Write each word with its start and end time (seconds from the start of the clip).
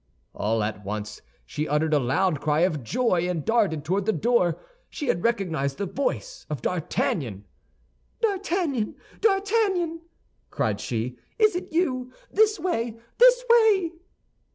All 0.33 0.63
at 0.63 0.83
once 0.83 1.21
she 1.45 1.67
uttered 1.67 1.93
a 1.93 1.99
loud 1.99 2.41
cry 2.41 2.61
of 2.61 2.81
joy, 2.83 3.27
and 3.29 3.45
darted 3.45 3.85
toward 3.85 4.07
the 4.07 4.11
door; 4.11 4.57
she 4.89 5.09
had 5.09 5.23
recognized 5.23 5.77
the 5.77 5.85
voice 5.85 6.47
of 6.49 6.59
D'Artagnan. 6.63 7.45
"D'Artagnan! 8.19 8.95
D'Artagnan!" 9.19 10.01
cried 10.49 10.79
she, 10.81 11.19
"is 11.37 11.55
it 11.55 11.71
you? 11.71 12.11
This 12.31 12.59
way! 12.59 12.97
this 13.19 13.45
way!" 13.47 13.91